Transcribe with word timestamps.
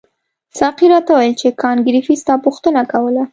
ساقي 0.59 0.85
راته 0.93 1.09
وویل 1.13 1.35
چې 1.41 1.47
کانت 1.61 1.81
ګریفي 1.87 2.13
ستا 2.21 2.33
پوښتنه 2.45 2.81
کوله. 2.91 3.23